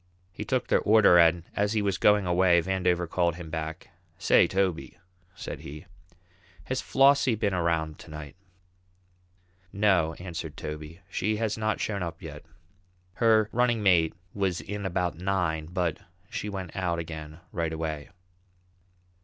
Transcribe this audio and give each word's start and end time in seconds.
He 0.31 0.43
took 0.43 0.65
their 0.65 0.79
order, 0.81 1.19
and 1.19 1.43
as 1.55 1.73
he 1.73 1.81
was 1.83 1.99
going 1.99 2.25
away, 2.25 2.59
Vandover 2.59 3.07
called 3.07 3.35
him 3.35 3.51
back: 3.51 3.91
"Say, 4.17 4.47
Toby," 4.47 4.97
said 5.35 5.59
he, 5.59 5.85
"has 6.63 6.81
Flossie 6.81 7.35
been 7.35 7.53
around 7.53 7.99
to 7.99 8.09
night?" 8.09 8.35
"No," 9.71 10.15
answered 10.15 10.57
Toby, 10.57 11.01
"she 11.07 11.35
hasn't 11.37 11.81
shown 11.81 12.01
up 12.01 12.19
yet. 12.19 12.43
Her 13.13 13.47
running 13.51 13.83
mate 13.83 14.15
was 14.33 14.59
in 14.59 14.87
about 14.87 15.19
nine, 15.19 15.67
but 15.67 15.99
she 16.31 16.49
went 16.49 16.75
out 16.75 16.97
again 16.97 17.39
right 17.51 17.71
away." 17.71 18.09